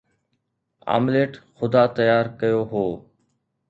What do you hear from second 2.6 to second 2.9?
هو